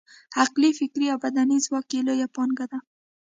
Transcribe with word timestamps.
عقلي، 0.39 0.69
فکري 0.79 1.07
او 1.13 1.17
بدني 1.25 1.57
ځواک 1.65 1.87
یې 1.95 2.01
لویه 2.07 2.27
پانګه 2.35 2.65
ده. 2.71 2.79